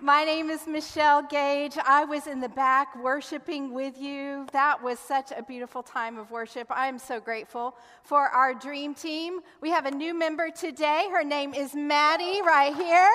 [0.00, 1.76] My name is Michelle Gage.
[1.84, 4.46] I was in the back worshiping with you.
[4.52, 6.68] That was such a beautiful time of worship.
[6.70, 9.40] I am so grateful for our dream team.
[9.60, 11.08] We have a new member today.
[11.10, 13.10] Her name is Maddie, right here.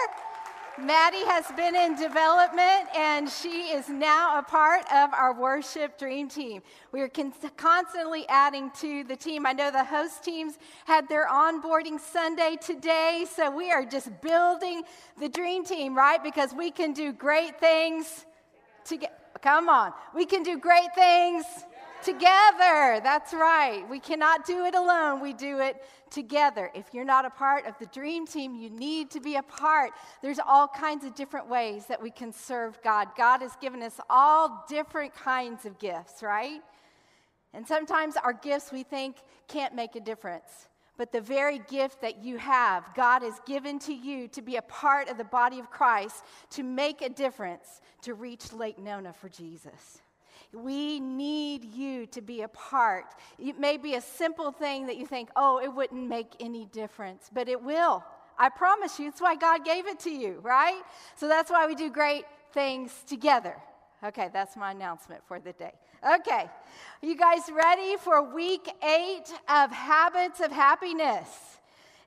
[0.79, 6.27] Maddie has been in development and she is now a part of our worship dream
[6.27, 6.63] team.
[6.91, 9.45] We are con- constantly adding to the team.
[9.45, 14.81] I know the host teams had their onboarding Sunday today, so we are just building
[15.19, 16.23] the dream team, right?
[16.23, 18.25] Because we can do great things
[18.83, 19.13] together.
[19.43, 21.45] Come on, we can do great things
[22.03, 22.99] together.
[23.03, 23.83] That's right.
[23.89, 25.21] We cannot do it alone.
[25.21, 26.69] We do it together.
[26.73, 29.91] If you're not a part of the dream team, you need to be a part.
[30.21, 33.09] There's all kinds of different ways that we can serve God.
[33.17, 36.61] God has given us all different kinds of gifts, right?
[37.53, 39.17] And sometimes our gifts we think
[39.47, 40.67] can't make a difference.
[40.95, 44.61] But the very gift that you have, God has given to you to be a
[44.61, 49.29] part of the body of Christ, to make a difference, to reach Lake Nona for
[49.29, 50.01] Jesus.
[50.53, 53.05] We need you to be a part.
[53.39, 57.29] It may be a simple thing that you think, oh, it wouldn't make any difference,
[57.33, 58.03] but it will.
[58.37, 59.07] I promise you.
[59.07, 60.81] It's why God gave it to you, right?
[61.15, 63.55] So that's why we do great things together.
[64.03, 65.71] Okay, that's my announcement for the day.
[66.15, 66.49] Okay,
[67.01, 71.27] you guys ready for week eight of Habits of Happiness?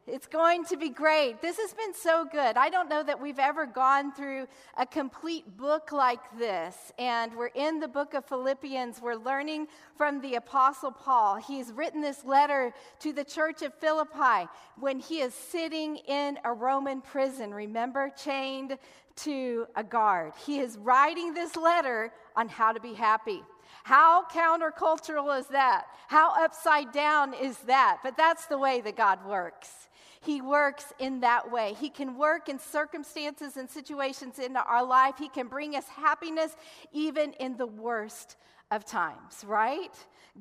[0.08, 1.42] It's going to be great.
[1.42, 2.56] This has been so good.
[2.56, 4.46] I don't know that we've ever gone through
[4.78, 6.92] a complete book like this.
[6.96, 9.02] And we're in the book of Philippians.
[9.02, 11.36] We're learning from the Apostle Paul.
[11.36, 16.52] He's written this letter to the church of Philippi when he is sitting in a
[16.52, 18.78] Roman prison, remember, chained
[19.16, 20.34] to a guard.
[20.46, 23.42] He is writing this letter on how to be happy.
[23.82, 25.86] How countercultural is that?
[26.06, 27.98] How upside down is that?
[28.04, 29.88] But that's the way that God works.
[30.26, 31.76] He works in that way.
[31.78, 35.14] He can work in circumstances and situations in our life.
[35.18, 36.56] He can bring us happiness
[36.92, 38.36] even in the worst
[38.72, 39.92] of times, right?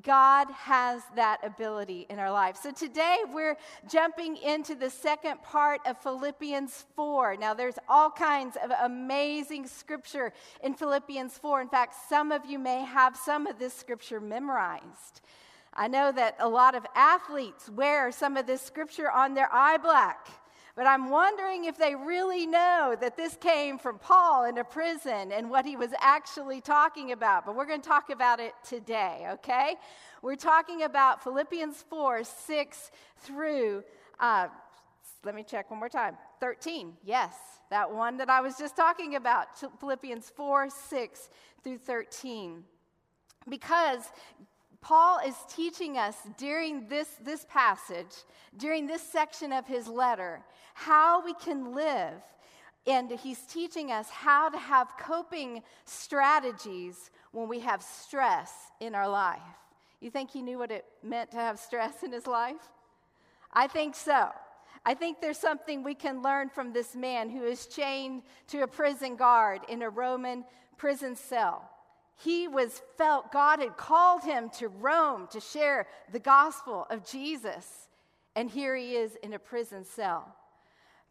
[0.02, 2.58] God has that ability in our life.
[2.58, 3.56] So today we're
[3.88, 7.38] jumping into the second part of Philippians 4.
[7.38, 11.62] Now, there's all kinds of amazing scripture in Philippians 4.
[11.62, 15.22] In fact, some of you may have some of this scripture memorized.
[15.76, 19.78] I know that a lot of athletes wear some of this scripture on their eye
[19.78, 20.30] black,
[20.74, 25.34] but I'm wondering if they really know that this came from Paul in a prison
[25.34, 27.46] and what he was actually talking about.
[27.46, 29.76] But we're going to talk about it today, okay?
[30.22, 33.84] We're talking about Philippians 4 6 through,
[34.20, 34.48] uh,
[35.26, 36.94] let me check one more time 13.
[37.04, 37.36] Yes,
[37.70, 39.48] that one that I was just talking about,
[39.80, 41.30] Philippians 4 6
[41.64, 42.64] through 13
[43.50, 44.02] because
[44.86, 48.24] Paul is teaching us during this, this passage,
[48.56, 50.42] during this section of his letter,
[50.76, 52.22] how we can live.
[52.86, 59.10] And he's teaching us how to have coping strategies when we have stress in our
[59.10, 59.42] life.
[60.02, 62.70] You think he knew what it meant to have stress in his life?
[63.52, 64.30] I think so.
[64.86, 68.68] I think there's something we can learn from this man who is chained to a
[68.68, 70.46] prison guard in a Roman
[70.78, 71.72] prison cell.
[72.18, 77.88] He was felt God had called him to Rome to share the gospel of Jesus.
[78.36, 80.36] And here he is in a prison cell.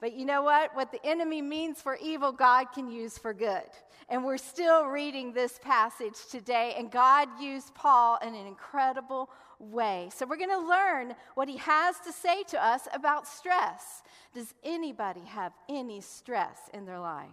[0.00, 0.74] But you know what?
[0.74, 3.62] What the enemy means for evil, God can use for good.
[4.08, 10.10] And we're still reading this passage today, and God used Paul in an incredible way.
[10.14, 14.02] So we're going to learn what he has to say to us about stress.
[14.34, 17.30] Does anybody have any stress in their life?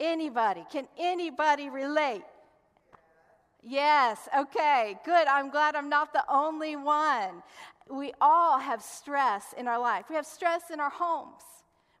[0.00, 0.64] Anybody?
[0.70, 2.24] Can anybody relate?
[3.66, 5.26] Yes, okay, good.
[5.26, 7.42] I'm glad I'm not the only one.
[7.90, 10.04] We all have stress in our life.
[10.10, 11.42] We have stress in our homes.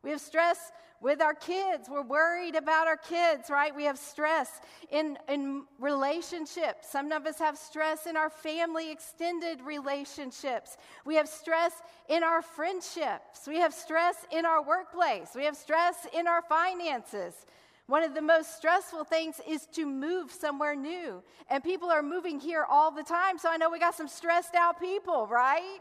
[0.02, 1.88] We have stress with our kids.
[1.90, 3.74] We're worried about our kids, right?
[3.74, 6.90] We have stress in, in relationships.
[6.90, 10.76] Some of us have stress in our family extended relationships.
[11.06, 11.72] We have stress
[12.10, 13.46] in our friendships.
[13.46, 15.30] We have stress in our workplace.
[15.34, 17.46] We have stress in our finances.
[17.86, 21.22] One of the most stressful things is to move somewhere new.
[21.50, 23.38] And people are moving here all the time.
[23.38, 25.80] So I know we got some stressed out people, right?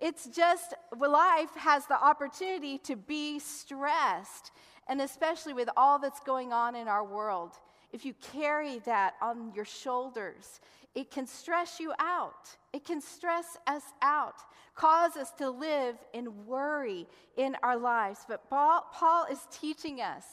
[0.00, 4.52] It's just life has the opportunity to be stressed.
[4.88, 7.52] And especially with all that's going on in our world,
[7.92, 10.60] if you carry that on your shoulders,
[10.94, 12.48] it can stress you out.
[12.72, 14.36] It can stress us out,
[14.74, 17.06] cause us to live in worry
[17.36, 18.20] in our lives.
[18.28, 20.24] But Paul, is teaching us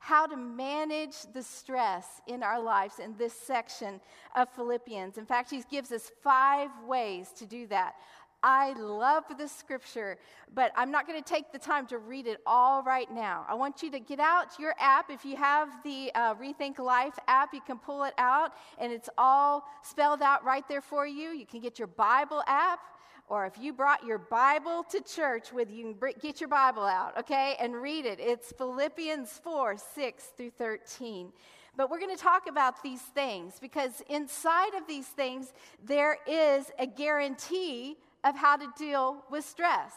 [0.00, 4.00] how to manage the stress in our lives in this section
[4.34, 5.18] of Philippians.
[5.18, 7.96] In fact, he gives us five ways to do that.
[8.42, 10.18] I love this scripture,
[10.54, 13.44] but I'm not going to take the time to read it all right now.
[13.48, 15.10] I want you to get out your app.
[15.10, 19.10] If you have the uh, Rethink Life app, you can pull it out, and it's
[19.18, 21.30] all spelled out right there for you.
[21.30, 22.80] You can get your Bible app,
[23.28, 27.56] or if you brought your Bible to church with you, get your Bible out, okay,
[27.60, 28.18] and read it.
[28.20, 31.32] It's Philippians 4 6 through 13.
[31.76, 35.52] But we're going to talk about these things because inside of these things,
[35.84, 39.92] there is a guarantee of how to deal with stress.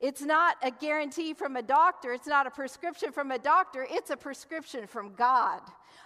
[0.00, 4.10] It's not a guarantee from a doctor, it's not a prescription from a doctor, it's
[4.10, 5.62] a prescription from God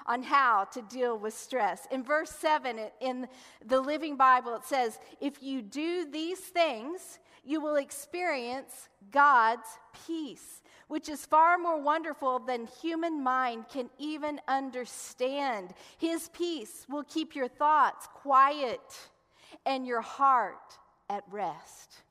[0.06, 1.86] on how to deal with stress.
[1.90, 3.26] In verse 7 in
[3.64, 9.66] the Living Bible, it says, If you do these things, you will experience God's
[10.06, 15.72] peace, which is far more wonderful than human mind can even understand.
[15.96, 18.80] His peace will keep your thoughts quiet
[19.64, 20.78] and your heart
[21.08, 22.02] at rest.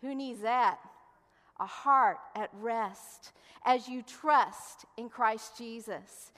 [0.00, 0.78] Who needs that?
[1.58, 3.32] A heart at rest
[3.64, 6.32] as you trust in Christ Jesus.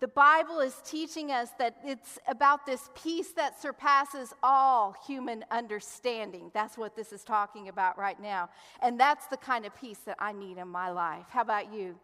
[0.00, 6.52] The Bible is teaching us that it's about this peace that surpasses all human understanding.
[6.54, 8.48] That's what this is talking about right now.
[8.80, 11.26] And that's the kind of peace that I need in my life.
[11.30, 11.96] How about you?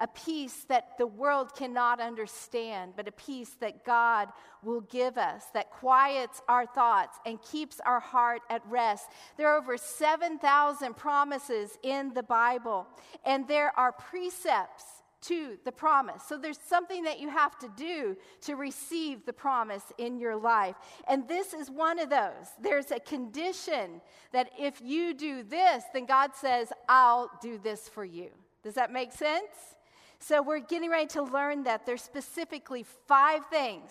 [0.00, 4.28] A peace that the world cannot understand, but a peace that God
[4.62, 9.08] will give us, that quiets our thoughts and keeps our heart at rest.
[9.36, 12.86] There are over 7,000 promises in the Bible,
[13.24, 14.84] and there are precepts
[15.20, 16.22] to the promise.
[16.28, 20.76] So there's something that you have to do to receive the promise in your life.
[21.08, 22.46] And this is one of those.
[22.60, 24.00] There's a condition
[24.32, 28.28] that if you do this, then God says, I'll do this for you.
[28.62, 29.76] Does that make sense?
[30.20, 33.90] So we're getting ready to learn that there's specifically five things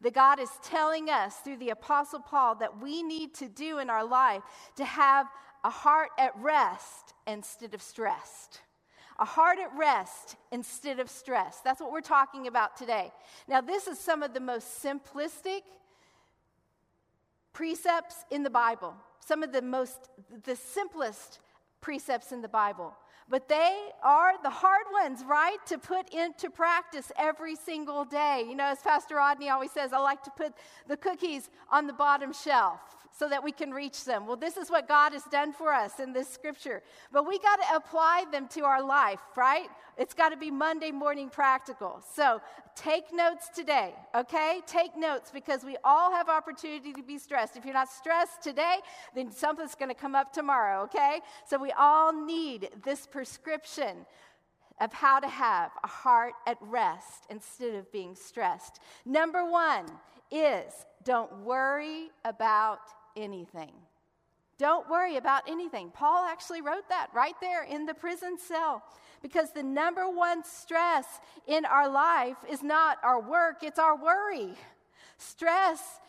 [0.00, 3.90] that God is telling us through the Apostle Paul that we need to do in
[3.90, 4.42] our life
[4.76, 5.26] to have
[5.64, 8.60] a heart at rest instead of stressed.
[9.18, 11.60] A heart at rest instead of stress.
[11.64, 13.12] That's what we're talking about today.
[13.48, 15.62] Now, this is some of the most simplistic
[17.52, 20.08] precepts in the Bible, some of the most,
[20.44, 21.40] the simplest
[21.80, 22.94] precepts in the Bible
[23.30, 28.44] but they are the hard ones, right, to put into practice every single day.
[28.48, 30.54] You know, as Pastor Rodney always says, I like to put
[30.86, 32.80] the cookies on the bottom shelf
[33.16, 34.26] so that we can reach them.
[34.26, 36.82] Well, this is what God has done for us in this scripture.
[37.12, 39.68] But we got to apply them to our life, right?
[39.96, 42.02] It's got to be Monday morning practical.
[42.14, 42.40] So
[42.76, 44.60] take notes today, okay?
[44.66, 47.56] Take notes because we all have opportunity to be stressed.
[47.56, 48.76] If you're not stressed today,
[49.14, 51.20] then something's going to come up tomorrow, okay?
[51.46, 54.06] So we all need this prescription
[54.80, 58.80] of how to have a heart at rest instead of being stressed.
[59.04, 59.86] Number one
[60.30, 60.72] is
[61.04, 62.80] don't worry about
[63.16, 63.72] anything.
[64.58, 65.90] Don't worry about anything.
[65.90, 68.82] Paul actually wrote that right there in the prison cell
[69.22, 71.06] because the number one stress
[71.46, 74.54] in our life is not our work, it's our worry.
[75.16, 76.00] Stress,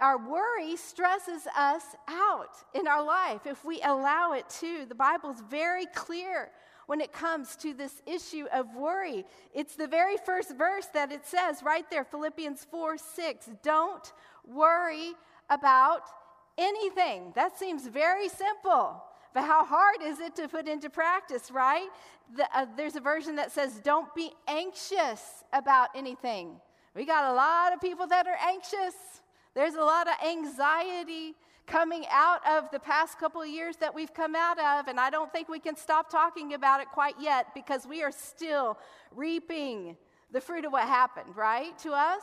[0.00, 4.84] our worry stresses us out in our life if we allow it to.
[4.86, 6.50] The Bible's very clear
[6.86, 9.24] when it comes to this issue of worry.
[9.54, 13.48] It's the very first verse that it says right there, Philippians 4 6.
[13.62, 14.12] Don't
[14.44, 15.12] worry
[15.48, 16.02] about
[16.58, 17.32] anything.
[17.34, 19.02] That seems very simple.
[19.34, 21.88] But how hard is it to put into practice, right?
[22.36, 26.60] The, uh, there's a version that says, don't be anxious about anything.
[26.94, 28.94] We got a lot of people that are anxious.
[29.54, 31.34] There's a lot of anxiety
[31.66, 35.32] coming out of the past couple years that we've come out of, and I don't
[35.32, 38.78] think we can stop talking about it quite yet because we are still
[39.14, 39.96] reaping
[40.30, 42.22] the fruit of what happened, right, to us.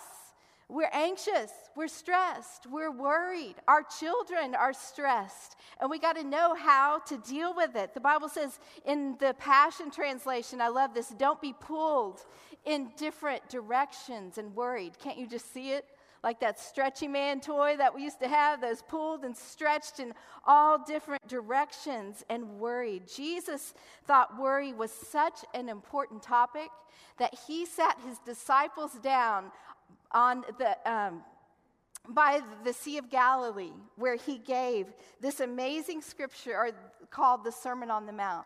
[0.71, 3.55] We're anxious, we're stressed, we're worried.
[3.67, 7.95] Our children are stressed, and we got to know how to deal with it.
[7.95, 12.23] The Bible says in the Passion Translation, I love this don't be pulled
[12.65, 14.99] in different directions and worried.
[14.99, 15.85] Can't you just see it?
[16.23, 20.13] Like that stretchy man toy that we used to have, those pulled and stretched in
[20.45, 23.03] all different directions and worried.
[23.07, 23.73] Jesus
[24.05, 26.69] thought worry was such an important topic
[27.17, 29.51] that he sat his disciples down
[30.11, 31.23] on the, um,
[32.07, 34.87] by the Sea of Galilee, where he gave
[35.21, 36.71] this amazing scripture
[37.11, 38.45] called the Sermon on the Mount.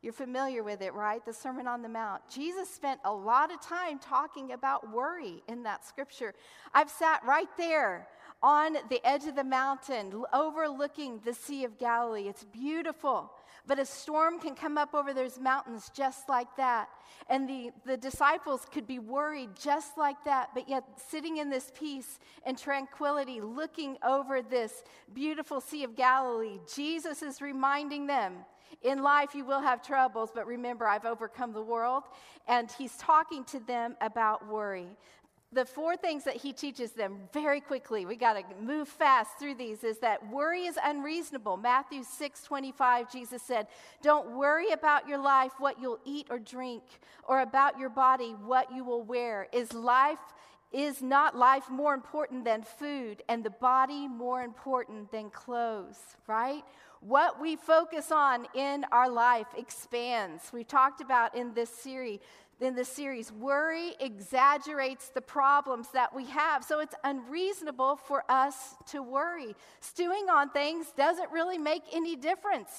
[0.00, 1.24] You're familiar with it, right?
[1.24, 2.22] The Sermon on the Mount.
[2.30, 6.34] Jesus spent a lot of time talking about worry in that scripture.
[6.72, 8.06] I've sat right there
[8.40, 12.28] on the edge of the mountain, overlooking the Sea of Galilee.
[12.28, 13.32] It's beautiful.
[13.68, 16.88] But a storm can come up over those mountains just like that.
[17.28, 21.70] And the, the disciples could be worried just like that, but yet sitting in this
[21.78, 24.82] peace and tranquility, looking over this
[25.12, 28.38] beautiful Sea of Galilee, Jesus is reminding them
[28.82, 32.04] in life, you will have troubles, but remember, I've overcome the world.
[32.46, 34.88] And he's talking to them about worry.
[35.50, 39.54] The four things that he teaches them very quickly, we got to move fast through
[39.54, 41.56] these, is that worry is unreasonable.
[41.56, 43.66] Matthew 6 25, Jesus said,
[44.02, 46.82] Don't worry about your life, what you'll eat or drink,
[47.26, 49.48] or about your body, what you will wear.
[49.52, 50.18] Is life
[50.70, 56.62] is not life more important than food and the body more important than clothes, right?
[57.00, 60.52] What we focus on in our life expands.
[60.52, 62.20] We talked about in this series
[62.60, 66.64] in this series, worry exaggerates the problems that we have.
[66.64, 69.54] So it's unreasonable for us to worry.
[69.80, 72.70] Stewing on things doesn't really make any difference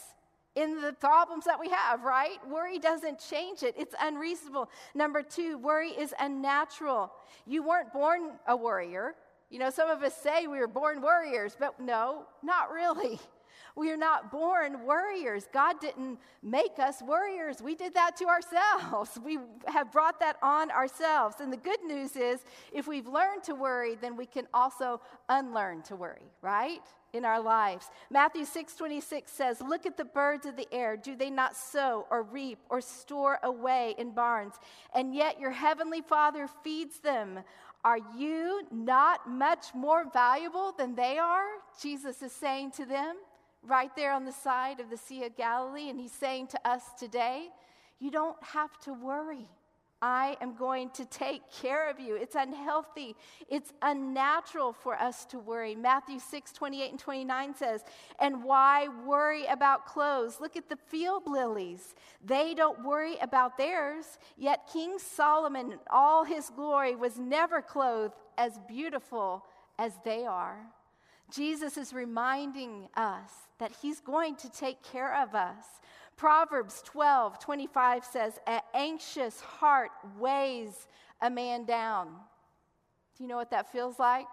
[0.55, 2.37] in the problems that we have, right?
[2.49, 3.75] Worry doesn't change it.
[3.77, 4.69] It's unreasonable.
[4.93, 7.11] Number two, worry is unnatural.
[7.45, 9.15] You weren't born a worrier.
[9.49, 13.19] You know, some of us say we were born warriors, but no, not really.
[13.79, 15.47] We are not born worriers.
[15.53, 17.61] God didn't make us worriers.
[17.61, 19.17] We did that to ourselves.
[19.23, 21.37] We have brought that on ourselves.
[21.39, 22.43] And the good news is,
[22.73, 26.81] if we've learned to worry, then we can also unlearn to worry, right?
[27.13, 27.89] In our lives.
[28.09, 30.97] Matthew 6 26 says, Look at the birds of the air.
[30.97, 34.55] Do they not sow or reap or store away in barns?
[34.93, 37.39] And yet your heavenly Father feeds them.
[37.85, 41.47] Are you not much more valuable than they are?
[41.81, 43.15] Jesus is saying to them
[43.69, 45.89] right there on the side of the Sea of Galilee.
[45.89, 47.49] And he's saying to us today,
[47.99, 49.47] you don't have to worry.
[50.01, 52.15] I am going to take care of you.
[52.15, 53.17] It's unhealthy.
[53.49, 55.75] It's unnatural for us to worry.
[55.75, 57.83] Matthew 6, 28 and 29 says,
[58.17, 60.39] And why worry about clothes?
[60.39, 61.95] Look at the field lilies.
[62.23, 64.17] They don't worry about theirs.
[64.37, 69.43] Yet King Solomon, in all his glory, was never clothed as beautiful
[69.77, 70.59] as they are.
[71.31, 75.65] Jesus is reminding us that he's going to take care of us.
[76.17, 80.87] Proverbs 12 25 says, An anxious heart weighs
[81.21, 82.07] a man down.
[83.17, 84.27] Do you know what that feels like?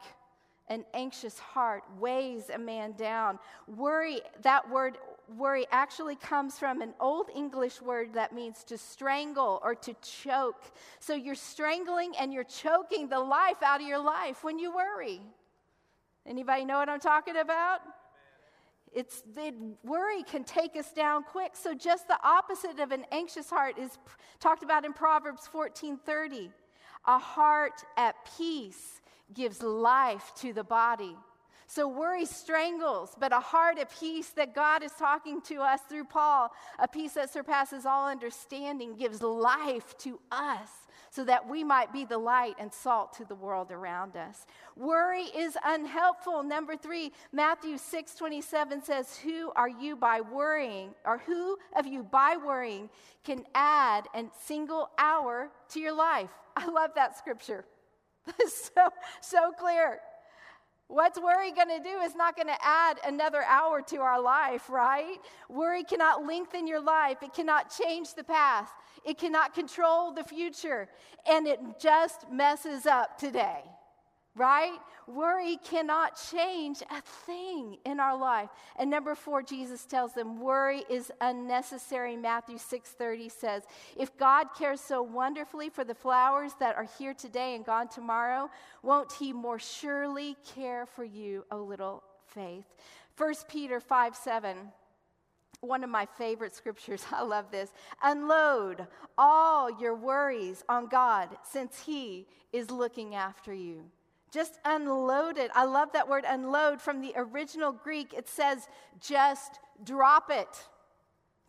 [0.69, 3.38] An anxious heart weighs a man down.
[3.69, 4.99] Worry, that word
[5.37, 10.73] worry actually comes from an old English word that means to strangle or to choke.
[11.00, 15.21] So you're strangling and you're choking the life out of your life when you worry.
[16.26, 17.80] Anybody know what I'm talking about?
[18.92, 19.52] It's the
[19.85, 21.54] worry can take us down quick.
[21.54, 23.99] So just the opposite of an anxious heart is
[24.40, 26.50] talked about in Proverbs 14:30.
[27.06, 29.00] A heart at peace
[29.33, 31.16] gives life to the body.
[31.67, 36.05] So worry strangles, but a heart of peace that God is talking to us through
[36.05, 40.71] Paul, a peace that surpasses all understanding, gives life to us
[41.11, 44.47] so that we might be the light and salt to the world around us.
[44.77, 46.43] Worry is unhelpful.
[46.43, 52.03] Number three, Matthew 6 27 says, Who are you by worrying, or who of you
[52.03, 52.91] by worrying
[53.25, 56.31] can add a single hour to your life?
[56.55, 57.65] I love that scripture.
[58.49, 60.01] so, so clear.
[60.88, 64.71] What's worry going to do is not going to add another hour to our life,
[64.71, 65.19] right?
[65.49, 67.23] Worry cannot lengthen your life.
[67.23, 68.73] It cannot change the past.
[69.05, 70.88] It cannot control the future.
[71.28, 73.64] And it just messes up today,
[74.37, 74.78] right?
[75.07, 78.50] Worry cannot change a thing in our life.
[78.78, 82.16] And number four, Jesus tells them worry is unnecessary.
[82.16, 83.62] Matthew 6:30 says,
[83.97, 88.50] if God cares so wonderfully for the flowers that are here today and gone tomorrow,
[88.83, 92.66] won't he more surely care for you, O little faith?
[93.16, 94.73] 1 Peter 5 7
[95.61, 97.05] one of my favorite scriptures.
[97.12, 97.73] I love this.
[98.02, 103.85] Unload all your worries on God since He is looking after you.
[104.33, 105.50] Just unload it.
[105.54, 108.12] I love that word unload from the original Greek.
[108.12, 108.68] It says
[109.00, 110.49] just drop it.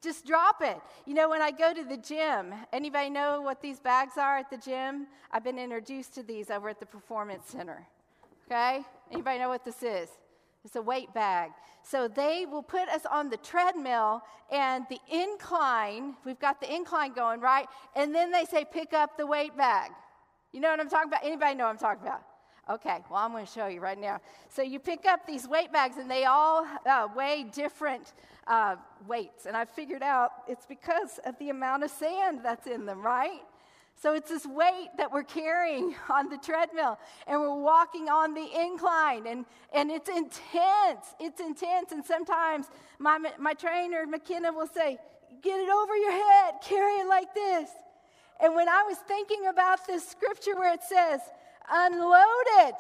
[0.02, 0.78] Just drop it.
[1.06, 4.50] You know, when I go to the gym, anybody know what these bags are at
[4.50, 5.08] the gym?
[5.32, 7.86] I've been introduced to these over at the Performance Center.
[8.46, 8.84] Okay?
[9.12, 10.10] Anybody know what this is?
[10.64, 11.52] It's a weight bag.
[11.82, 17.14] So they will put us on the treadmill and the incline, we've got the incline
[17.14, 17.68] going, right?
[17.96, 19.92] And then they say, pick up the weight bag.
[20.52, 21.24] You know what I'm talking about?
[21.24, 22.22] Anybody know what I'm talking about?
[22.70, 24.20] Okay, well, I'm going to show you right now.
[24.50, 28.14] So you pick up these weight bags, and they all uh, weigh different
[28.46, 28.76] uh,
[29.08, 29.46] weights.
[29.46, 33.40] And I figured out it's because of the amount of sand that's in them, right?
[34.02, 38.48] So it's this weight that we're carrying on the treadmill, and we're walking on the
[38.62, 41.16] incline, and, and it's intense.
[41.22, 41.94] It's intense.
[41.94, 42.68] And sometimes
[43.00, 44.98] my, my trainer, McKenna, will say,
[45.42, 47.70] Get it over your head, carry it like this.
[48.42, 51.22] And when I was thinking about this scripture where it says,
[51.70, 52.76] Unload it.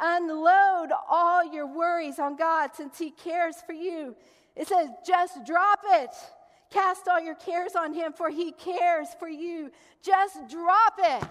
[0.00, 4.16] Unload all your worries on God since He cares for you.
[4.56, 6.10] It says, just drop it.
[6.70, 9.70] Cast all your cares on Him, for He cares for you.
[10.02, 11.28] Just drop it.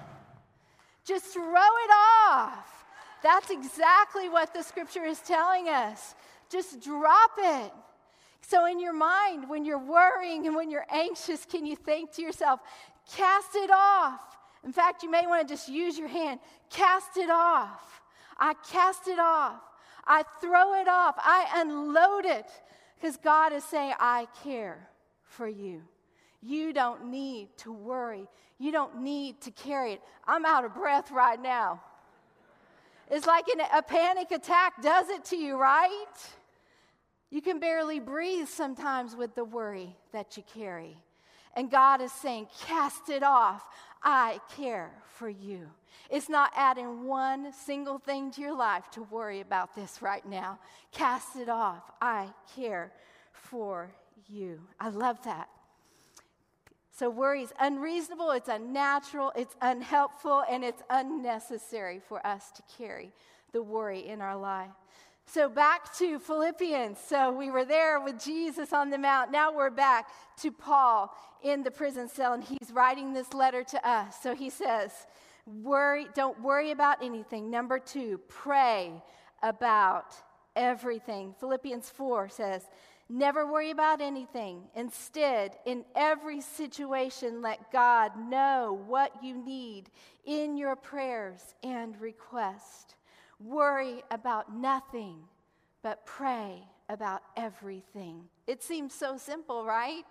[1.03, 1.91] Just throw it
[2.27, 2.85] off.
[3.23, 6.15] That's exactly what the scripture is telling us.
[6.49, 7.71] Just drop it.
[8.41, 12.21] So, in your mind, when you're worrying and when you're anxious, can you think to
[12.21, 12.59] yourself,
[13.15, 14.19] cast it off?
[14.63, 16.39] In fact, you may want to just use your hand.
[16.69, 18.01] Cast it off.
[18.37, 19.59] I cast it off.
[20.05, 21.15] I throw it off.
[21.17, 22.45] I unload it
[22.99, 24.87] because God is saying, I care
[25.23, 25.81] for you.
[26.41, 28.27] You don't need to worry.
[28.59, 30.01] You don't need to carry it.
[30.27, 31.81] I'm out of breath right now.
[33.09, 36.05] It's like an, a panic attack does it to you, right?
[37.29, 40.97] You can barely breathe sometimes with the worry that you carry.
[41.55, 43.63] And God is saying, Cast it off.
[44.03, 45.69] I care for you.
[46.09, 50.59] It's not adding one single thing to your life to worry about this right now.
[50.91, 51.83] Cast it off.
[52.01, 52.91] I care
[53.31, 53.91] for
[54.27, 54.61] you.
[54.79, 55.49] I love that.
[56.93, 63.11] So, worry is unreasonable, it's unnatural, it's unhelpful, and it's unnecessary for us to carry
[63.53, 64.69] the worry in our life.
[65.33, 66.97] So, back to Philippians.
[67.07, 69.31] So, we were there with Jesus on the mount.
[69.31, 70.09] Now we're back
[70.41, 74.17] to Paul in the prison cell, and he's writing this letter to us.
[74.21, 74.91] So, he says,
[75.45, 77.49] worry, Don't worry about anything.
[77.49, 78.91] Number two, pray
[79.41, 80.15] about
[80.57, 81.33] everything.
[81.39, 82.65] Philippians 4 says,
[83.07, 84.63] Never worry about anything.
[84.75, 89.91] Instead, in every situation, let God know what you need
[90.25, 92.95] in your prayers and request.
[93.43, 95.17] Worry about nothing,
[95.81, 98.25] but pray about everything.
[98.45, 100.05] It seems so simple, right?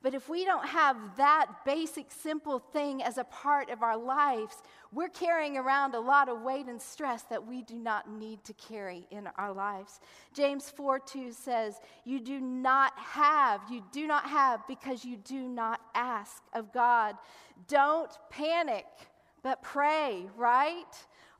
[0.00, 4.54] But if we don't have that basic, simple thing as a part of our lives,
[4.92, 8.52] we're carrying around a lot of weight and stress that we do not need to
[8.52, 9.98] carry in our lives.
[10.32, 15.48] James 4 2 says, You do not have, you do not have because you do
[15.48, 17.16] not ask of God.
[17.66, 18.86] Don't panic,
[19.42, 20.84] but pray, right?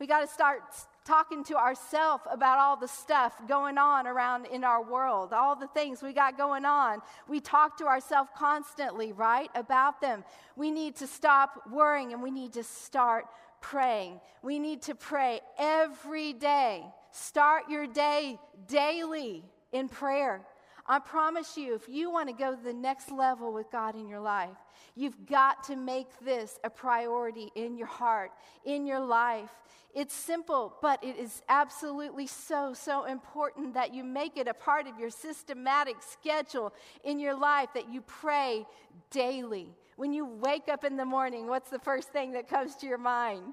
[0.00, 0.62] We got to start
[1.08, 5.66] talking to ourselves about all the stuff going on around in our world, all the
[5.68, 7.00] things we got going on.
[7.26, 10.22] We talk to ourselves constantly, right, about them.
[10.54, 13.24] We need to stop worrying and we need to start
[13.62, 14.20] praying.
[14.42, 16.84] We need to pray every day.
[17.10, 20.42] Start your day daily in prayer.
[20.90, 24.08] I promise you, if you want to go to the next level with God in
[24.08, 24.56] your life,
[24.96, 28.30] you've got to make this a priority in your heart,
[28.64, 29.50] in your life.
[29.94, 34.86] It's simple, but it is absolutely so, so important that you make it a part
[34.86, 36.72] of your systematic schedule
[37.04, 38.64] in your life that you pray
[39.10, 39.68] daily.
[39.96, 42.98] When you wake up in the morning, what's the first thing that comes to your
[42.98, 43.52] mind?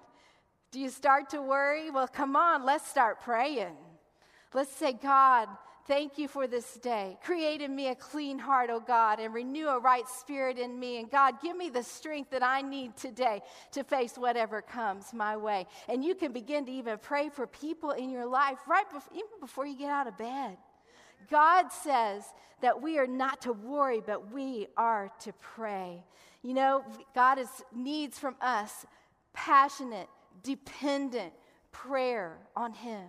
[0.71, 1.89] Do you start to worry?
[1.89, 3.76] Well, come on, let's start praying.
[4.54, 5.50] Let's say, God,
[5.88, 7.15] Thank you for this day.
[7.24, 10.98] Create in me a clean heart, O God, and renew a right spirit in me.
[11.00, 13.43] And God, give me the strength that I need today
[13.74, 15.67] to face whatever comes my way.
[15.88, 19.39] And you can begin to even pray for people in your life right before, even
[19.39, 20.58] before you get out of bed.
[21.30, 22.24] God says
[22.62, 26.04] that we are not to worry, but we are to pray.
[26.41, 28.88] You know, God is, needs from us
[29.34, 30.10] passionate,
[30.41, 31.34] dependent
[31.71, 33.04] prayer on Him.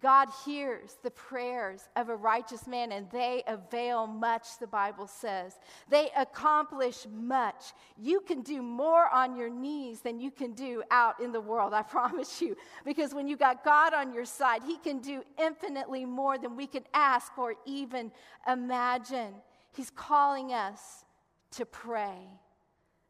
[0.00, 5.54] God hears the prayers of a righteous man and they avail much, the Bible says.
[5.88, 7.72] They accomplish much.
[7.96, 11.74] You can do more on your knees than you can do out in the world,
[11.74, 12.56] I promise you.
[12.84, 16.66] Because when you got God on your side, He can do infinitely more than we
[16.66, 18.12] can ask or even
[18.46, 19.34] imagine.
[19.72, 21.04] He's calling us
[21.52, 22.18] to pray.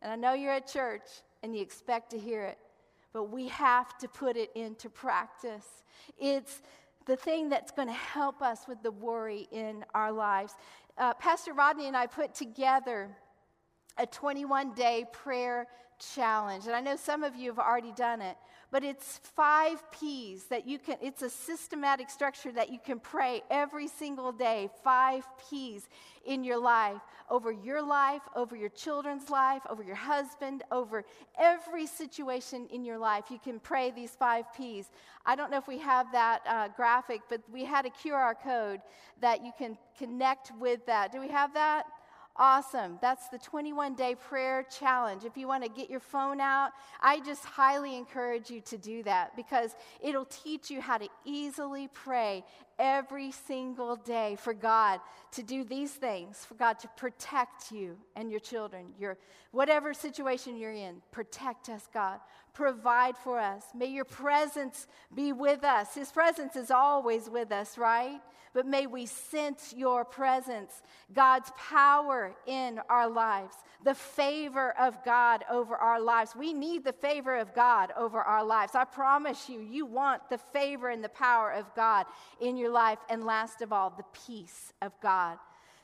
[0.00, 1.06] And I know you're at church
[1.42, 2.58] and you expect to hear it
[3.12, 5.66] but we have to put it into practice.
[6.18, 6.62] It's
[7.06, 10.54] the thing that's going to help us with the worry in our lives.
[10.96, 13.16] Uh, Pastor Rodney and I put together
[13.96, 15.66] a 21 day prayer
[15.98, 16.66] challenge.
[16.66, 18.36] And I know some of you have already done it,
[18.70, 23.42] but it's five P's that you can, it's a systematic structure that you can pray
[23.50, 24.68] every single day.
[24.84, 25.88] Five P's
[26.26, 31.04] in your life over your life, over your children's life, over your husband, over
[31.38, 33.24] every situation in your life.
[33.30, 34.90] You can pray these five P's.
[35.26, 38.80] I don't know if we have that uh, graphic, but we had a QR code
[39.20, 41.12] that you can connect with that.
[41.12, 41.84] Do we have that?
[42.40, 43.00] Awesome.
[43.02, 45.24] That's the 21 day prayer challenge.
[45.24, 46.70] If you want to get your phone out,
[47.00, 51.88] I just highly encourage you to do that because it'll teach you how to easily
[51.92, 52.44] pray
[52.78, 55.00] every single day for God
[55.32, 59.18] to do these things, for God to protect you and your children, your
[59.50, 61.02] whatever situation you're in.
[61.10, 62.20] Protect us, God.
[62.54, 63.64] Provide for us.
[63.74, 65.94] May your presence be with us.
[65.94, 68.20] His presence is always with us, right?
[68.54, 75.44] But may we sense your presence, God's power in our lives, the favor of God
[75.50, 76.34] over our lives.
[76.34, 78.74] We need the favor of God over our lives.
[78.74, 82.06] I promise you, you want the favor and the power of God
[82.40, 82.98] in your life.
[83.08, 85.38] And last of all, the peace of God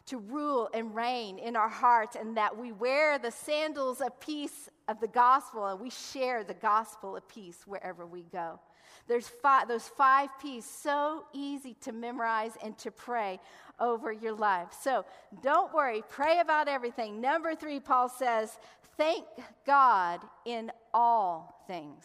[0.07, 4.68] to rule and reign in our hearts, and that we wear the sandals of peace
[4.87, 8.61] of the gospel and we share the gospel of peace wherever we go.
[9.07, 13.40] There's five, those five P's, so easy to memorize and to pray
[13.81, 14.68] over your life.
[14.83, 15.05] So
[15.42, 17.20] don't worry, pray about everything.
[17.20, 18.57] Number three, Paul says,
[18.97, 19.25] thank
[19.66, 22.05] God in all things.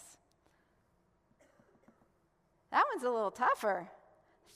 [2.71, 3.89] That one's a little tougher.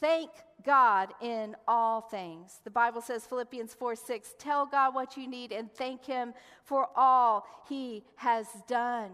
[0.03, 0.31] Thank
[0.65, 2.59] God in all things.
[2.65, 6.33] The Bible says, Philippians 4 6, tell God what you need and thank Him
[6.65, 9.11] for all He has done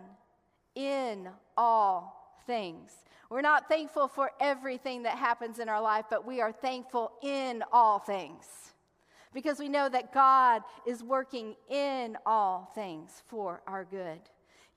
[0.73, 2.91] in all things.
[3.29, 7.63] We're not thankful for everything that happens in our life, but we are thankful in
[7.71, 8.45] all things
[9.31, 14.21] because we know that God is working in all things for our good.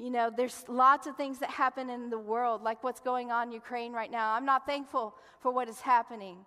[0.02, 3.46] You know, there's lots of things that happen in the world, like what's going on
[3.46, 4.34] in Ukraine right now.
[4.34, 6.38] I'm not thankful for what is happening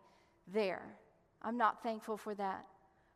[0.46, 0.82] there.
[1.42, 2.66] I'm not thankful for that.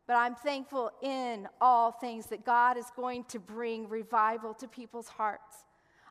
[0.06, 5.08] But I'm thankful in all things that God is going to bring revival to people's
[5.08, 5.66] hearts.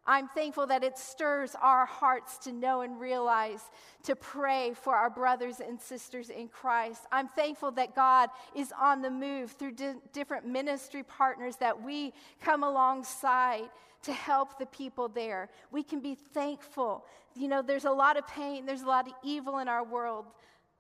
[0.10, 3.62] I'm thankful that it stirs our hearts to know and realize,
[4.06, 7.04] to pray for our brothers and sisters in Christ.
[7.12, 12.12] I'm thankful that God is on the move through di- different ministry partners that we
[12.42, 13.70] come alongside
[14.02, 15.48] to help the people there.
[15.72, 17.06] We can be thankful.
[17.36, 20.26] You know, there's a lot of pain, there's a lot of evil in our world.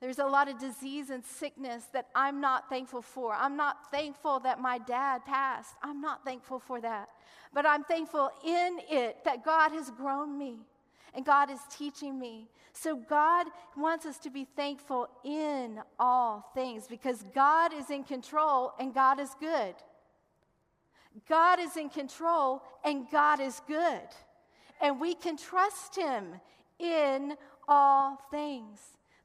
[0.01, 3.33] There's a lot of disease and sickness that I'm not thankful for.
[3.33, 5.75] I'm not thankful that my dad passed.
[5.83, 7.09] I'm not thankful for that.
[7.53, 10.59] But I'm thankful in it that God has grown me
[11.13, 12.47] and God is teaching me.
[12.71, 18.73] So God wants us to be thankful in all things because God is in control
[18.79, 19.75] and God is good.
[21.27, 24.07] God is in control and God is good.
[24.81, 26.35] And we can trust Him
[26.77, 27.35] in
[27.67, 28.79] all things.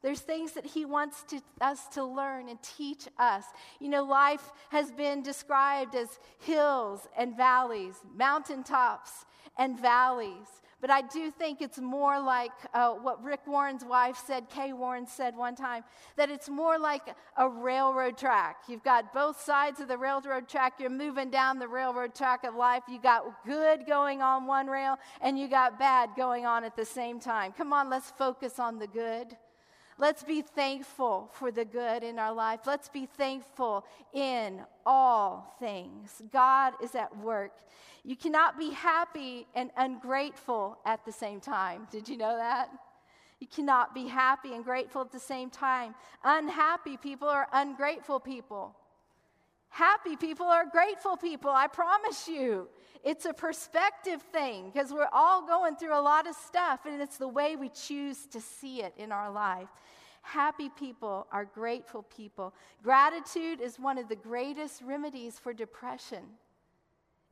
[0.05, 3.45] There's things that He wants to, us to learn and teach us.
[3.81, 9.25] You know, life has been described as hills and valleys, mountaintops
[9.57, 10.61] and valleys.
[10.83, 15.07] But I do think it's more like uh, what Rick Warren's wife said, Kay Warren
[15.07, 15.85] said one time,
[16.17, 18.57] that it's more like a railroad track.
[18.69, 20.75] You've got both sides of the railroad track.
[20.79, 22.83] You're moving down the railroad track of life.
[22.91, 26.85] You got good going on one rail, and you got bad going on at the
[26.85, 27.53] same time.
[27.53, 29.35] Come on, let's focus on the good.
[29.99, 32.61] Let's be thankful for the good in our life.
[32.67, 36.21] Let's be thankful in all things.
[36.33, 37.53] God is at work.
[38.03, 41.87] You cannot be happy and ungrateful at the same time.
[41.91, 42.71] Did you know that?
[43.41, 45.95] You cannot be happy and grateful at the same time.
[46.25, 48.75] Unhappy people are ungrateful people.
[49.69, 52.69] Happy people are grateful people, I promise you.
[53.05, 57.19] It's a perspective thing because we're all going through a lot of stuff, and it's
[57.19, 59.69] the way we choose to see it in our life.
[60.23, 62.55] Happy people are grateful people.
[62.83, 66.23] Gratitude is one of the greatest remedies for depression.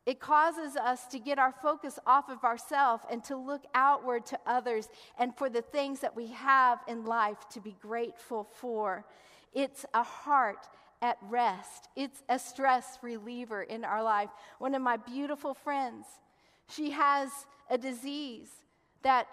[0.04, 4.38] It causes us to get our focus off of ourselves and to look outward to
[4.46, 9.06] others and for the things that we have in life to be grateful for.
[9.54, 10.68] It's a heart
[11.02, 11.88] at rest.
[11.96, 14.30] It's a stress reliever in our life.
[14.58, 16.06] One of my beautiful friends,
[16.68, 17.28] she has
[17.68, 18.48] a disease
[19.02, 19.26] that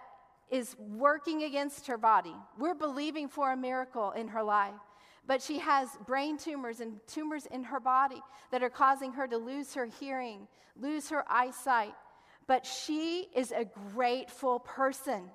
[0.49, 2.35] is working against her body.
[2.57, 4.73] We're believing for a miracle in her life.
[5.27, 9.37] But she has brain tumors and tumors in her body that are causing her to
[9.37, 11.93] lose her hearing, lose her eyesight.
[12.47, 15.29] But she is a grateful person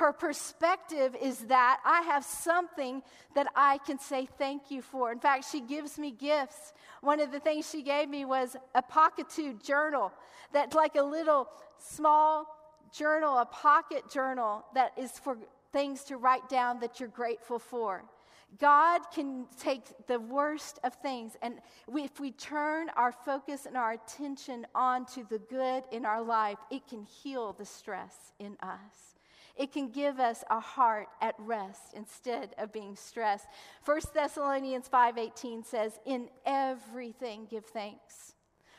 [0.00, 3.02] Her perspective is that I have something
[3.34, 5.12] that I can say thank you for.
[5.12, 6.72] In fact, she gives me gifts.
[7.02, 10.10] One of the things she gave me was a pockitude journal
[10.54, 12.46] that's like a little small
[12.90, 15.36] journal, a pocket journal that is for
[15.70, 18.02] things to write down that you're grateful for.
[18.58, 23.76] God can take the worst of things, and we, if we turn our focus and
[23.76, 29.19] our attention onto the good in our life, it can heal the stress in us.
[29.60, 33.46] It can give us a heart at rest instead of being stressed.
[33.84, 38.34] 1 Thessalonians 5:18 says, "In everything give thanks,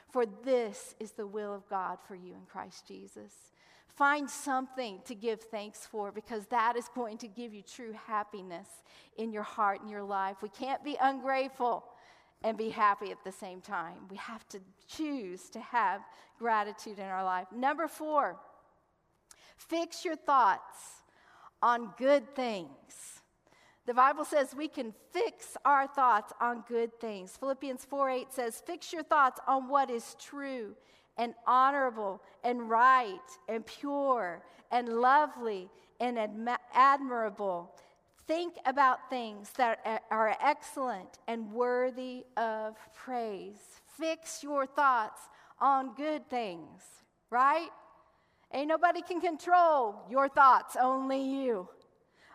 [0.10, 3.54] for this is the will of God for you in Christ Jesus."
[3.90, 8.82] Find something to give thanks for because that is going to give you true happiness
[9.18, 10.42] in your heart and your life.
[10.42, 11.84] We can't be ungrateful
[12.42, 14.08] and be happy at the same time.
[14.10, 16.04] We have to choose to have
[16.40, 17.52] gratitude in our life.
[17.52, 18.40] Number four,
[19.70, 21.04] fix your thoughts
[21.62, 22.68] on good things.
[23.86, 27.36] The Bible says we can fix our thoughts on good things.
[27.38, 30.76] Philippians 4 8 says, Fix your thoughts on what is true
[31.18, 33.20] and honorable and right
[33.50, 35.70] and pure and lovely
[36.00, 36.18] and
[36.74, 37.74] admirable.
[38.28, 43.82] Think about things that are excellent and worthy of praise.
[44.00, 45.22] Fix your thoughts
[45.60, 46.82] on good things,
[47.30, 47.70] right?
[48.54, 51.70] Ain't nobody can control your thoughts, only you.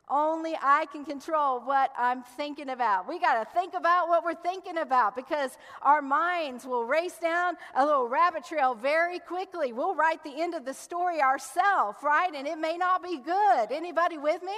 [0.08, 3.08] Only I can control what I'm thinking about.
[3.08, 7.56] We got to think about what we're thinking about because our minds will race down
[7.74, 9.72] a little rabbit trail very quickly.
[9.72, 12.32] We'll write the end of the story ourselves, right?
[12.32, 13.72] And it may not be good.
[13.72, 14.56] Anybody with me?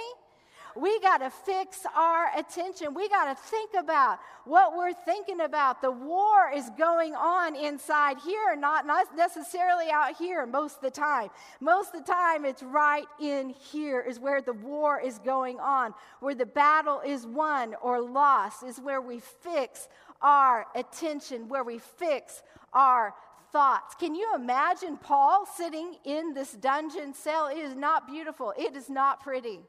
[0.79, 2.93] We got to fix our attention.
[2.93, 5.81] We got to think about what we're thinking about.
[5.81, 10.91] The war is going on inside here, not, not necessarily out here most of the
[10.91, 11.29] time.
[11.59, 15.93] Most of the time, it's right in here is where the war is going on,
[16.19, 19.87] where the battle is won or lost, is where we fix
[20.21, 22.41] our attention, where we fix
[22.73, 23.13] our
[23.51, 23.95] thoughts.
[23.95, 27.47] Can you imagine Paul sitting in this dungeon cell?
[27.47, 29.61] It is not beautiful, it is not pretty.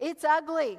[0.00, 0.78] It's ugly,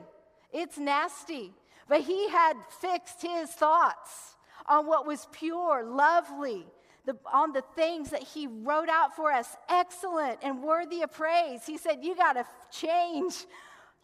[0.52, 1.54] it's nasty.
[1.88, 4.36] But he had fixed his thoughts
[4.68, 6.68] on what was pure, lovely,
[7.06, 11.66] the, on the things that he wrote out for us, excellent and worthy of praise.
[11.66, 13.46] He said, You got to change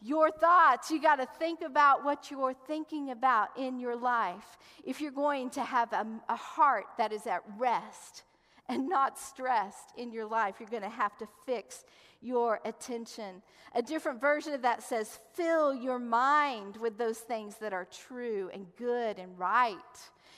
[0.02, 0.90] your thoughts.
[0.90, 5.50] You got to think about what you're thinking about in your life if you're going
[5.50, 8.24] to have a, a heart that is at rest
[8.68, 10.56] and not stressed in your life.
[10.58, 11.84] You're going to have to fix
[12.20, 13.42] your attention.
[13.74, 18.50] A different version of that says, fill your mind with those things that are true
[18.52, 19.76] and good and right.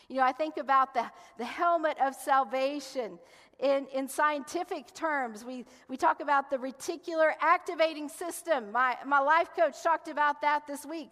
[0.08, 1.04] You know, I think about the,
[1.36, 3.18] the helmet of salvation.
[3.60, 8.72] In, in scientific terms, we, we talk about the reticular activating system.
[8.72, 11.10] My, my life coach talked about that this week.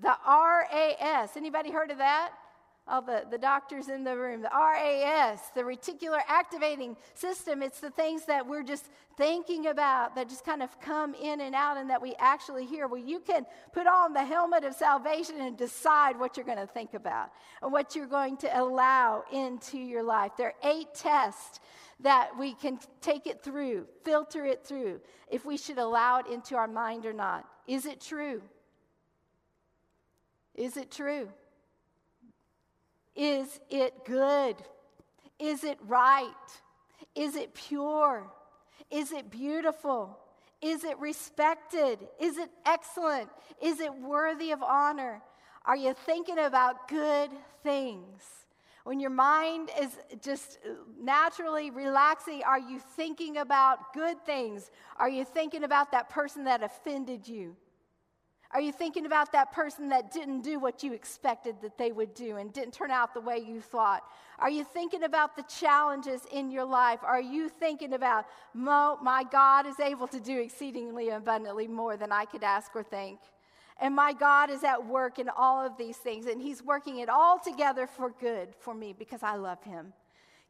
[0.00, 1.36] The RAS.
[1.36, 2.32] Anybody heard of that?
[2.88, 7.62] All the, the doctors in the room, the RAS, the reticular activating system.
[7.62, 11.54] It's the things that we're just thinking about that just kind of come in and
[11.54, 12.86] out and that we actually hear.
[12.86, 16.66] Well, you can put on the helmet of salvation and decide what you're going to
[16.66, 20.32] think about and what you're going to allow into your life.
[20.36, 21.58] There are eight tests
[22.00, 26.54] that we can take it through, filter it through, if we should allow it into
[26.54, 27.48] our mind or not.
[27.66, 28.42] Is it true?
[30.54, 31.28] Is it true?
[33.16, 34.56] Is it good?
[35.38, 36.30] Is it right?
[37.14, 38.30] Is it pure?
[38.90, 40.18] Is it beautiful?
[40.62, 41.98] Is it respected?
[42.20, 43.28] Is it excellent?
[43.62, 45.22] Is it worthy of honor?
[45.64, 47.30] Are you thinking about good
[47.62, 48.22] things?
[48.84, 50.58] When your mind is just
[51.02, 54.70] naturally relaxing, are you thinking about good things?
[54.96, 57.56] Are you thinking about that person that offended you?
[58.52, 62.14] Are you thinking about that person that didn't do what you expected that they would
[62.14, 64.02] do and didn't turn out the way you thought?
[64.38, 67.00] Are you thinking about the challenges in your life?
[67.02, 72.24] Are you thinking about, my God is able to do exceedingly abundantly more than I
[72.24, 73.18] could ask or think?
[73.78, 77.10] And my God is at work in all of these things, and He's working it
[77.10, 79.92] all together for good for me because I love Him.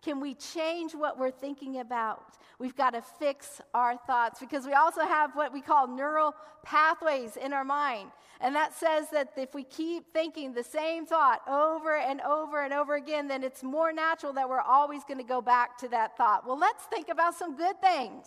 [0.06, 2.36] Can we change what we're thinking about?
[2.60, 7.36] We've got to fix our thoughts because we also have what we call neural pathways
[7.36, 8.12] in our mind.
[8.40, 12.72] And that says that if we keep thinking the same thought over and over and
[12.72, 16.16] over again, then it's more natural that we're always going to go back to that
[16.16, 16.46] thought.
[16.46, 18.26] Well, let's think about some good things.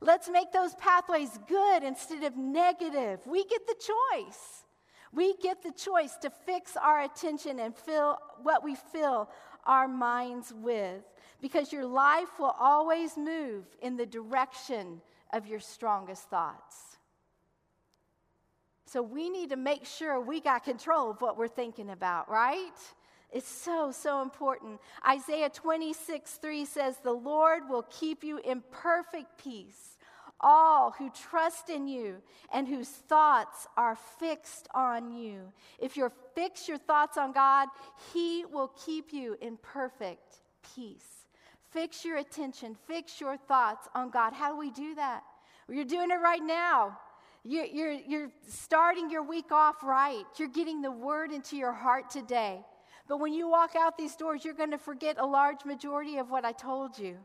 [0.00, 3.26] Let's make those pathways good instead of negative.
[3.26, 4.62] We get the choice.
[5.12, 9.28] We get the choice to fix our attention and fill what we fill
[9.64, 11.02] our minds with
[11.40, 15.00] because your life will always move in the direction
[15.32, 16.98] of your strongest thoughts.
[18.86, 22.76] So we need to make sure we got control of what we're thinking about, right?
[23.32, 24.78] It's so, so important.
[25.08, 29.91] Isaiah 26, 3 says, The Lord will keep you in perfect peace,
[30.42, 32.16] all who trust in you
[32.52, 35.52] and whose thoughts are fixed on you.
[35.78, 37.68] If you fix your thoughts on God,
[38.12, 40.40] He will keep you in perfect
[40.74, 41.26] peace.
[41.70, 44.32] Fix your attention, fix your thoughts on God.
[44.32, 45.22] How do we do that?
[45.66, 46.98] Well, you're doing it right now.
[47.44, 50.24] You're, you're, you're starting your week off right.
[50.36, 52.60] You're getting the word into your heart today.
[53.08, 56.30] But when you walk out these doors, you're going to forget a large majority of
[56.30, 57.18] what I told you.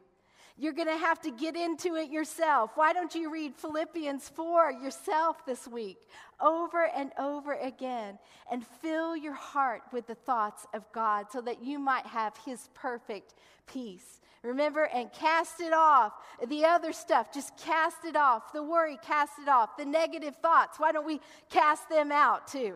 [0.59, 2.71] You're going to have to get into it yourself.
[2.75, 5.97] Why don't you read Philippians 4 yourself this week,
[6.41, 8.17] over and over again,
[8.51, 12.69] and fill your heart with the thoughts of God so that you might have His
[12.73, 13.35] perfect
[13.67, 14.19] peace.
[14.41, 16.13] Remember, and cast it off.
[16.47, 18.51] The other stuff, just cast it off.
[18.51, 19.77] The worry, cast it off.
[19.77, 22.75] The negative thoughts, why don't we cast them out too?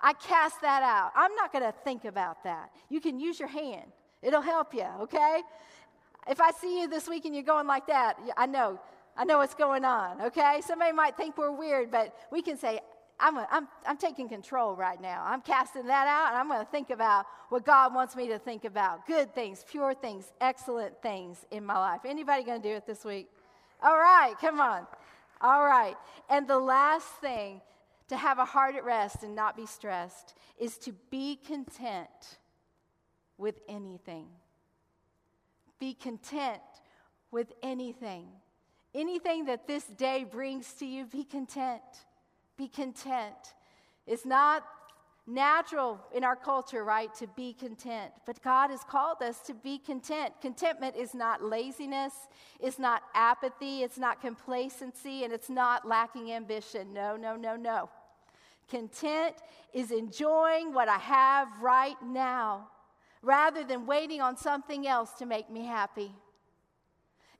[0.00, 1.10] I cast that out.
[1.16, 2.70] I'm not going to think about that.
[2.88, 3.90] You can use your hand,
[4.22, 5.42] it'll help you, okay?
[6.28, 8.80] If I see you this week and you're going like that, I know,
[9.16, 10.60] I know what's going on, okay?
[10.64, 12.80] Somebody might think we're weird, but we can say,
[13.20, 15.24] I'm, a, I'm, I'm taking control right now.
[15.26, 18.38] I'm casting that out, and I'm going to think about what God wants me to
[18.38, 22.02] think about good things, pure things, excellent things in my life.
[22.04, 23.28] Anybody going to do it this week?
[23.82, 24.86] All right, come on.
[25.40, 25.96] All right.
[26.28, 27.60] And the last thing
[28.08, 32.38] to have a heart at rest and not be stressed is to be content
[33.36, 34.26] with anything.
[35.78, 36.60] Be content
[37.30, 38.26] with anything.
[38.94, 41.82] Anything that this day brings to you, be content.
[42.56, 43.54] Be content.
[44.06, 44.64] It's not
[45.26, 48.12] natural in our culture, right, to be content.
[48.26, 50.32] But God has called us to be content.
[50.40, 52.14] Contentment is not laziness,
[52.58, 56.92] it's not apathy, it's not complacency, and it's not lacking ambition.
[56.94, 57.90] No, no, no, no.
[58.68, 59.36] Content
[59.72, 62.68] is enjoying what I have right now
[63.22, 66.12] rather than waiting on something else to make me happy.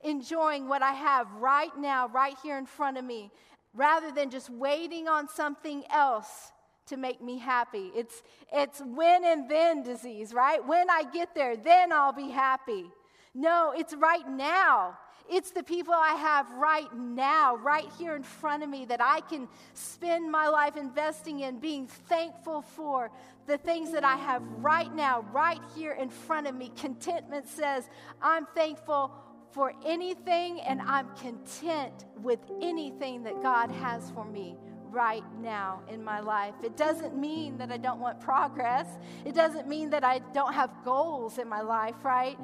[0.01, 3.31] Enjoying what I have right now, right here in front of me,
[3.73, 6.51] rather than just waiting on something else
[6.87, 7.91] to make me happy.
[7.95, 10.65] It's, it's when and then disease, right?
[10.65, 12.85] When I get there, then I'll be happy.
[13.33, 14.97] No, it's right now.
[15.29, 19.21] It's the people I have right now, right here in front of me, that I
[19.21, 23.11] can spend my life investing in, being thankful for
[23.45, 26.71] the things that I have right now, right here in front of me.
[26.75, 27.89] Contentment says,
[28.21, 29.11] I'm thankful
[29.51, 34.55] for anything and I'm content with anything that God has for me
[34.89, 36.55] right now in my life.
[36.63, 38.87] It doesn't mean that I don't want progress.
[39.25, 42.37] It doesn't mean that I don't have goals in my life, right?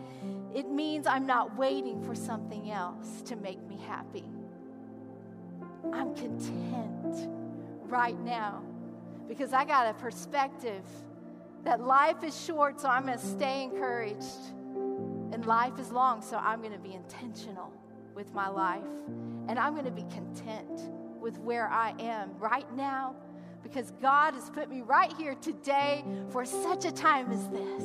[0.54, 4.26] It means I'm not waiting for something else to make me happy.
[5.94, 7.30] I'm content
[7.84, 8.64] right now
[9.28, 10.84] because I got a perspective
[11.64, 14.54] that life is short, so I'm going to stay encouraged.
[15.32, 17.74] And life is long, so I'm going to be intentional
[18.14, 18.84] with my life.
[19.48, 20.92] And I'm going to be content
[21.26, 23.16] with where I am right now
[23.64, 27.84] because God has put me right here today for such a time as this.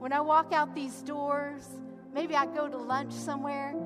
[0.00, 1.68] When I walk out these doors,
[2.12, 3.76] maybe I go to lunch somewhere,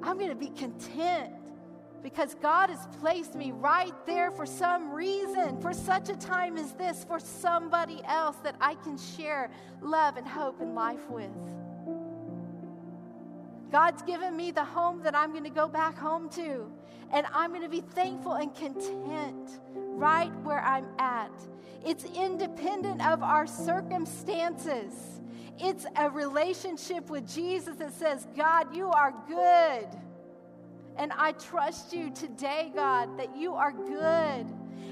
[0.00, 1.32] I'm going to be content
[2.04, 6.70] because God has placed me right there for some reason, for such a time as
[6.74, 9.50] this, for somebody else that I can share
[9.80, 11.32] love and hope and life with.
[13.70, 16.70] God's given me the home that I'm going to go back home to.
[17.12, 21.32] And I'm going to be thankful and content right where I'm at.
[21.84, 25.20] It's independent of our circumstances.
[25.58, 29.88] It's a relationship with Jesus that says, God, you are good.
[30.96, 34.46] And I trust you today, God, that you are good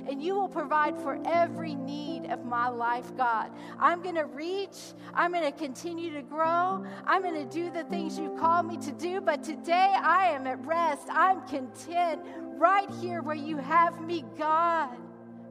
[0.08, 3.50] and you will provide for every need of my life, God.
[3.78, 4.76] I'm going to reach,
[5.14, 8.76] I'm going to continue to grow, I'm going to do the things you call me
[8.78, 11.06] to do, but today I am at rest.
[11.10, 12.22] I'm content
[12.56, 14.96] right here where you have me, God,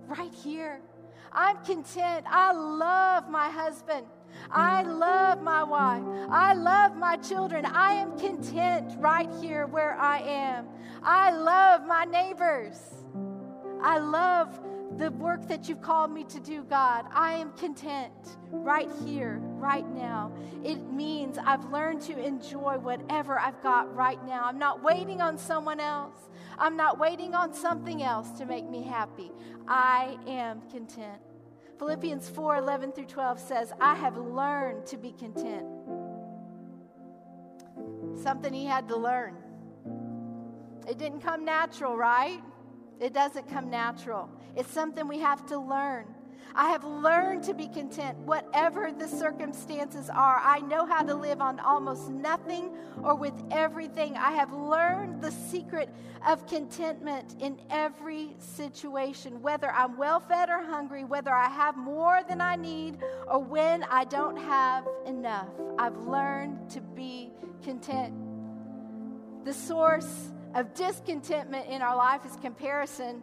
[0.07, 0.81] right here.
[1.31, 2.25] I'm content.
[2.27, 4.07] I love my husband.
[4.51, 6.03] I love my wife.
[6.29, 7.65] I love my children.
[7.65, 10.67] I am content right here where I am.
[11.03, 12.77] I love my neighbors.
[13.81, 14.59] I love
[14.97, 17.05] the work that you've called me to do, God.
[17.11, 18.13] I am content
[18.49, 20.31] right here, right now.
[20.63, 24.43] It means I've learned to enjoy whatever I've got right now.
[24.45, 28.83] I'm not waiting on someone else, I'm not waiting on something else to make me
[28.83, 29.31] happy.
[29.67, 31.21] I am content.
[31.77, 35.65] Philippians 4 11 through 12 says, I have learned to be content.
[38.15, 39.35] Something he had to learn.
[40.89, 42.41] It didn't come natural, right?
[42.99, 44.29] It doesn't come natural.
[44.55, 46.05] It's something we have to learn.
[46.55, 50.41] I have learned to be content, whatever the circumstances are.
[50.43, 52.71] I know how to live on almost nothing
[53.03, 54.17] or with everything.
[54.17, 55.89] I have learned the secret
[56.25, 62.21] of contentment in every situation, whether I'm well fed or hungry, whether I have more
[62.27, 65.49] than I need, or when I don't have enough.
[65.77, 67.31] I've learned to be
[67.61, 68.15] content.
[69.45, 73.21] The source of discontentment in our life is comparison.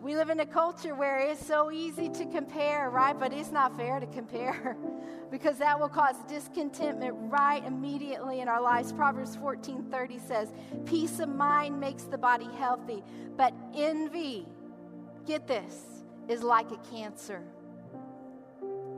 [0.00, 3.18] We live in a culture where it's so easy to compare, right?
[3.18, 4.76] But it's not fair to compare
[5.30, 8.92] because that will cause discontentment right immediately in our lives.
[8.92, 10.52] Proverbs 14:30 says,
[10.84, 13.02] "Peace of mind makes the body healthy,
[13.36, 14.46] but envy,
[15.26, 15.98] get this,
[16.28, 17.42] is like a cancer.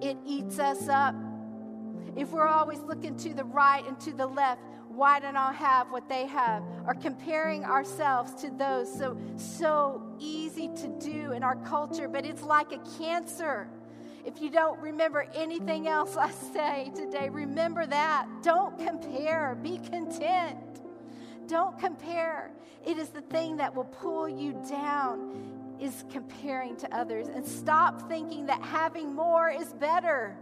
[0.02, 1.14] It eats us up.
[2.16, 4.60] If we're always looking to the right and to the left,
[5.01, 6.62] why don't I have what they have?
[6.86, 12.42] Or comparing ourselves to those so so easy to do in our culture, but it's
[12.42, 13.66] like a cancer.
[14.26, 18.28] If you don't remember anything else I say today, remember that.
[18.42, 19.57] Don't compare.
[19.62, 20.82] Be content.
[21.46, 22.51] Don't compare.
[22.84, 28.07] It is the thing that will pull you down is comparing to others and stop
[28.07, 30.36] thinking that having more is better.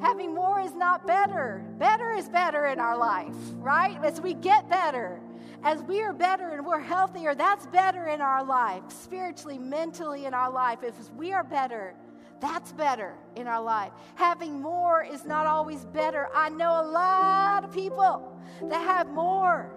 [0.00, 1.64] Having more is not better.
[1.78, 3.98] Better is better in our life, right?
[4.02, 5.20] As we get better,
[5.62, 10.34] as we are better and we're healthier, that's better in our life, spiritually, mentally in
[10.34, 10.82] our life.
[10.82, 11.94] If we are better,
[12.40, 13.92] that's better in our life.
[14.16, 16.28] Having more is not always better.
[16.34, 19.70] I know a lot of people that have more.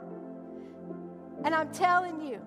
[1.43, 2.39] And I'm telling you,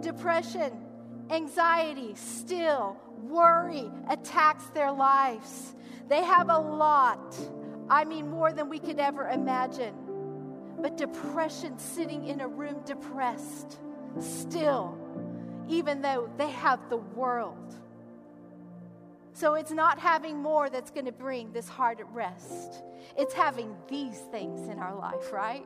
[0.00, 0.83] depression,
[1.30, 5.74] anxiety, still, worry attacks their lives.
[6.08, 7.36] They have a lot.
[7.88, 9.94] I mean, more than we could ever imagine.
[10.78, 13.78] But depression, sitting in a room depressed,
[14.20, 14.98] still,
[15.68, 17.74] even though they have the world.
[19.32, 22.82] So it's not having more that's going to bring this heart at rest.
[23.18, 25.64] It's having these things in our life, right?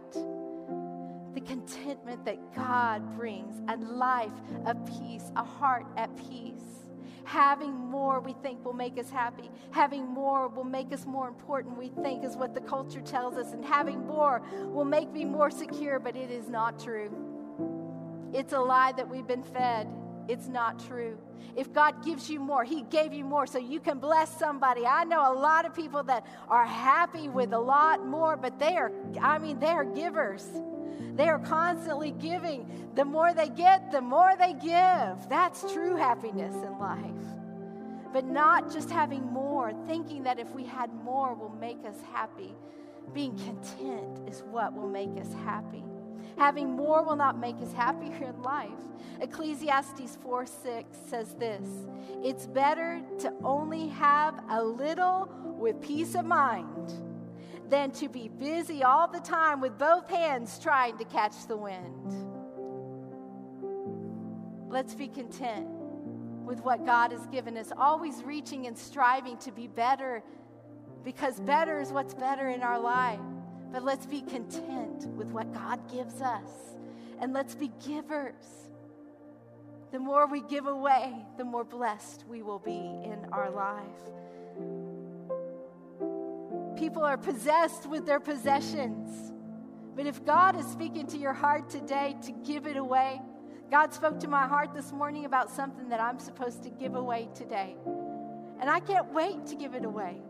[1.34, 4.32] The contentment that God brings, a life
[4.66, 6.62] of peace, a heart at peace.
[7.24, 9.50] Having more, we think, will make us happy.
[9.70, 13.52] Having more will make us more important, we think, is what the culture tells us.
[13.52, 17.10] And having more will make me more secure, but it is not true.
[18.32, 19.88] It's a lie that we've been fed.
[20.26, 21.18] It's not true.
[21.56, 24.86] If God gives you more, He gave you more so you can bless somebody.
[24.86, 28.76] I know a lot of people that are happy with a lot more, but they
[28.76, 30.46] are, I mean, they are givers.
[31.16, 32.90] They are constantly giving.
[32.94, 35.28] The more they get, the more they give.
[35.28, 37.02] That's true happiness in life.
[38.12, 42.54] But not just having more, thinking that if we had more will make us happy.
[43.12, 45.84] Being content is what will make us happy.
[46.36, 48.70] Having more will not make us happier in life.
[49.20, 51.66] Ecclesiastes 4 6 says this
[52.22, 55.28] It's better to only have a little
[55.58, 56.92] with peace of mind
[57.68, 62.28] than to be busy all the time with both hands trying to catch the wind.
[64.68, 65.68] Let's be content
[66.44, 70.22] with what God has given us, always reaching and striving to be better
[71.04, 73.20] because better is what's better in our life.
[73.70, 76.50] But let's be content with what God gives us
[77.20, 78.68] and let's be givers.
[79.90, 83.84] The more we give away, the more blessed we will be in our life.
[86.78, 89.32] People are possessed with their possessions.
[89.96, 93.20] But if God is speaking to your heart today to give it away,
[93.68, 97.30] God spoke to my heart this morning about something that I'm supposed to give away
[97.34, 97.74] today.
[98.60, 100.22] And I can't wait to give it away.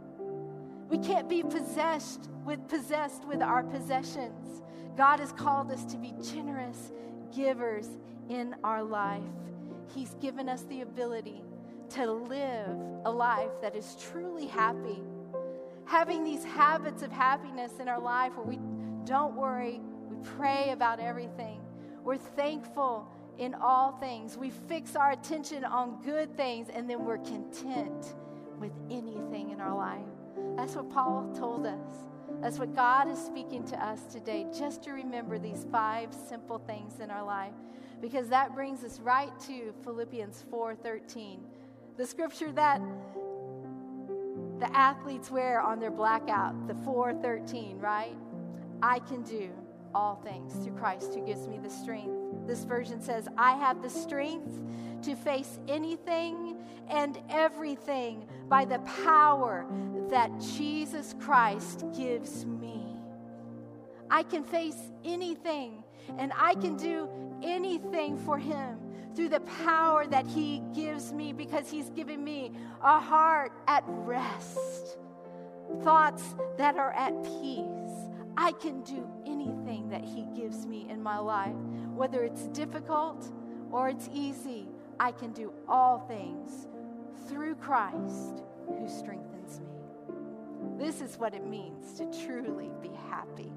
[0.88, 4.62] We can't be possessed with possessed with our possessions.
[4.96, 6.92] God has called us to be generous
[7.36, 7.88] givers
[8.30, 9.22] in our life.
[9.94, 11.42] He's given us the ability
[11.90, 12.74] to live
[13.04, 15.02] a life that is truly happy
[15.88, 18.58] having these habits of happiness in our life where we
[19.04, 21.62] don't worry, we pray about everything,
[22.04, 23.08] we're thankful
[23.38, 28.14] in all things, we fix our attention on good things, and then we're content
[28.58, 30.04] with anything in our life.
[30.56, 31.90] That's what Paul told us.
[32.42, 37.00] That's what God is speaking to us today, just to remember these five simple things
[37.00, 37.54] in our life.
[38.00, 41.40] Because that brings us right to Philippians 4:13.
[41.96, 42.80] The scripture that
[44.58, 48.16] the athletes wear on their blackout, the 413, right?
[48.82, 49.50] I can do
[49.94, 52.14] all things through Christ who gives me the strength.
[52.46, 54.60] This version says, I have the strength
[55.02, 56.56] to face anything
[56.88, 59.66] and everything by the power
[60.10, 62.96] that Jesus Christ gives me.
[64.10, 65.84] I can face anything
[66.18, 67.08] and I can do
[67.42, 68.78] anything for Him
[69.18, 74.96] through the power that He gives me because He's given me a heart at rest,
[75.82, 76.22] thoughts
[76.56, 77.64] that are at peace.
[78.36, 81.56] I can do anything that He gives me in my life,
[81.96, 83.28] whether it's difficult
[83.72, 84.68] or it's easy.
[85.00, 86.68] I can do all things
[87.28, 89.66] through Christ who strengthens me.
[90.78, 93.50] This is what it means to truly be happy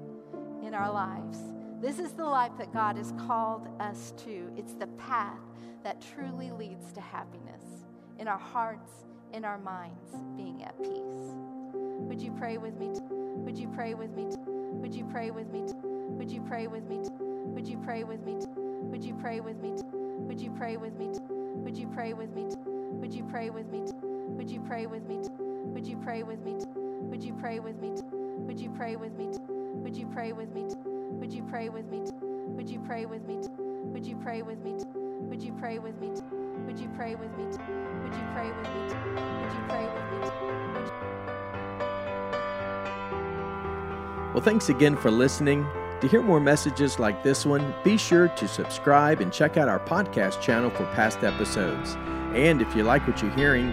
[0.64, 1.38] in our lives.
[1.82, 4.52] This is the life that God has called us to.
[4.56, 5.40] It's the path
[5.82, 7.64] that truly leads to happiness
[8.20, 8.88] in our hearts,
[9.32, 11.34] in our minds, being at peace.
[11.74, 12.92] Would you pray with me?
[13.10, 14.28] Would you pray with me?
[14.46, 15.62] Would you pray with me?
[15.82, 16.98] Would you pray with me?
[17.18, 18.38] Would you pray with me?
[18.38, 19.72] Would you pray with me?
[19.82, 21.08] Would you pray with me?
[21.66, 22.46] Would you pray with me?
[23.00, 23.82] Would you pray with me?
[24.38, 25.18] Would you pray with me?
[25.74, 26.54] Would you pray with me?
[27.10, 27.90] Would you pray with me?
[28.46, 29.26] Would you pray with me?
[29.82, 30.91] Would you pray with me?
[31.20, 32.02] Would you pray with me?
[32.22, 33.40] Would you pray with me?
[33.58, 34.72] Would you pray with me?
[35.28, 36.08] Would you pray with me?
[36.66, 37.44] Would you pray with me?
[37.44, 38.82] Would you pray with me?
[38.84, 40.30] Would you pray with me?
[44.32, 45.66] Well, thanks again for listening.
[46.00, 49.78] To hear more messages like this one, be sure to subscribe and check out our
[49.78, 51.96] podcast channel for past episodes.
[52.34, 53.72] And if you like what you're hearing,